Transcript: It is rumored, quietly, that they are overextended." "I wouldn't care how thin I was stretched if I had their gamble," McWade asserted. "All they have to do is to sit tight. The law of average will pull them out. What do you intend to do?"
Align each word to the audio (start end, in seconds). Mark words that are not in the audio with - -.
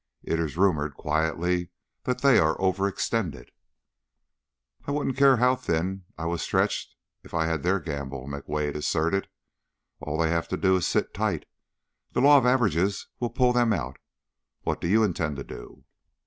It 0.23 0.39
is 0.39 0.57
rumored, 0.57 0.95
quietly, 0.95 1.69
that 2.05 2.21
they 2.21 2.39
are 2.39 2.57
overextended." 2.57 3.49
"I 4.87 4.91
wouldn't 4.91 5.15
care 5.15 5.37
how 5.37 5.55
thin 5.55 6.05
I 6.17 6.25
was 6.25 6.41
stretched 6.41 6.95
if 7.23 7.35
I 7.35 7.45
had 7.45 7.61
their 7.61 7.79
gamble," 7.79 8.25
McWade 8.27 8.73
asserted. 8.73 9.29
"All 9.99 10.17
they 10.17 10.29
have 10.29 10.47
to 10.47 10.57
do 10.57 10.75
is 10.77 10.85
to 10.85 10.89
sit 10.89 11.13
tight. 11.13 11.45
The 12.13 12.21
law 12.21 12.39
of 12.39 12.47
average 12.47 13.05
will 13.19 13.29
pull 13.29 13.53
them 13.53 13.71
out. 13.73 13.97
What 14.63 14.81
do 14.81 14.87
you 14.87 15.03
intend 15.03 15.35
to 15.35 15.43
do?" 15.43 15.83